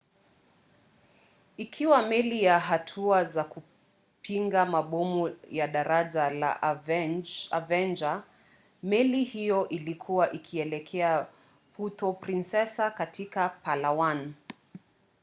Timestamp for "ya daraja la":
5.51-6.61